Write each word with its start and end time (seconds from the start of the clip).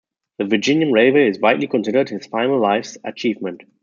The 0.39 0.45
Virginian 0.45 0.91
Railway 0.91 1.27
is 1.29 1.37
widely 1.39 1.67
considered 1.67 2.09
his 2.09 2.25
final 2.25 2.59
life's 2.59 2.97
achievement. 3.03 3.61